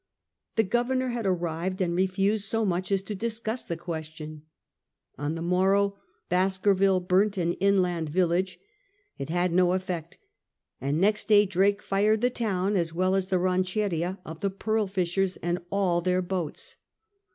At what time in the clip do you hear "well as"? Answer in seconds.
12.95-13.27